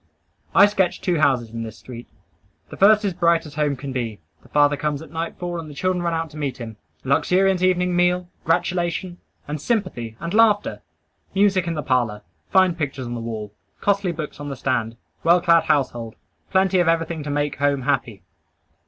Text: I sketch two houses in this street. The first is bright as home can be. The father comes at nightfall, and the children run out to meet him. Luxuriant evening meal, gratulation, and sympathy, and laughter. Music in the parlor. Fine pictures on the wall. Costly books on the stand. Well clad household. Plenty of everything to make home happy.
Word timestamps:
I 0.55 0.65
sketch 0.65 0.99
two 0.99 1.19
houses 1.19 1.51
in 1.51 1.61
this 1.61 1.77
street. 1.77 2.07
The 2.69 2.75
first 2.77 3.05
is 3.05 3.13
bright 3.13 3.45
as 3.45 3.53
home 3.53 3.75
can 3.75 3.93
be. 3.93 4.19
The 4.41 4.49
father 4.49 4.75
comes 4.75 5.03
at 5.03 5.11
nightfall, 5.11 5.59
and 5.59 5.69
the 5.69 5.75
children 5.75 6.01
run 6.01 6.11
out 6.15 6.31
to 6.31 6.37
meet 6.37 6.57
him. 6.57 6.77
Luxuriant 7.03 7.61
evening 7.61 7.95
meal, 7.95 8.27
gratulation, 8.43 9.19
and 9.47 9.61
sympathy, 9.61 10.17
and 10.19 10.33
laughter. 10.33 10.81
Music 11.35 11.67
in 11.67 11.75
the 11.75 11.83
parlor. 11.83 12.23
Fine 12.49 12.77
pictures 12.77 13.05
on 13.05 13.13
the 13.13 13.21
wall. 13.21 13.53
Costly 13.79 14.11
books 14.11 14.39
on 14.39 14.49
the 14.49 14.55
stand. 14.55 14.95
Well 15.23 15.39
clad 15.39 15.65
household. 15.65 16.15
Plenty 16.49 16.79
of 16.79 16.87
everything 16.87 17.21
to 17.21 17.29
make 17.29 17.57
home 17.57 17.83
happy. 17.83 18.23